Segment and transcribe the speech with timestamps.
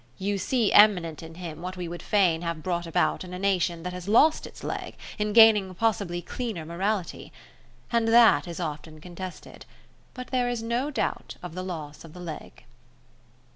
[0.17, 3.83] You see eminent in him what we would fain have brought about in a nation
[3.83, 7.31] that has lost its leg in gaining a possibly cleaner morality.
[7.91, 9.63] And that is often contested;
[10.15, 12.63] but there is no doubt of the loss of the leg.